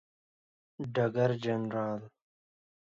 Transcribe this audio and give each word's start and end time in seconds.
ډګر 0.93 1.31
جنرال 1.43 2.01